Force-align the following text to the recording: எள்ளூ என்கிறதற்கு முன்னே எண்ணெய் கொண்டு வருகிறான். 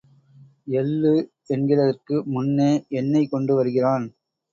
எள்ளூ 0.73 1.11
என்கிறதற்கு 1.47 2.15
முன்னே 2.27 2.69
எண்ணெய் 2.93 3.29
கொண்டு 3.29 3.55
வருகிறான். 3.55 4.07